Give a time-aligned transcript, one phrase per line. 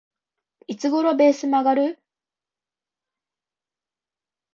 [0.65, 1.99] いつ頃ベース曲がる？